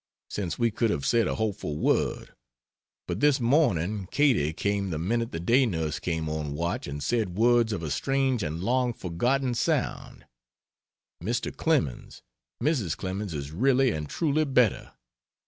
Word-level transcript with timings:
since 0.31 0.57
we 0.57 0.71
could 0.71 0.89
have 0.89 1.05
said 1.05 1.27
a 1.27 1.35
hopeful 1.35 1.77
word, 1.77 2.33
but 3.07 3.19
this 3.19 3.39
morning 3.39 4.07
Katy 4.09 4.51
came 4.51 4.89
the 4.89 4.97
minute 4.97 5.31
the 5.31 5.39
day 5.39 5.67
nurse 5.67 5.99
came 5.99 6.27
on 6.27 6.53
watch 6.55 6.87
and 6.87 7.03
said 7.03 7.37
words 7.37 7.71
of 7.71 7.83
a 7.83 7.91
strange 7.91 8.41
and 8.41 8.63
long 8.63 8.93
forgotten 8.93 9.53
sound: 9.53 10.25
"Mr. 11.23 11.55
Clemens, 11.55 12.23
Mrs. 12.63 12.97
Clemens 12.97 13.35
is 13.35 13.51
really 13.51 13.91
and 13.91 14.09
truly 14.09 14.43
better! 14.43 14.93